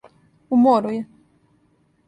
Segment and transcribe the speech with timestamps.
[0.55, 1.03] У мору је.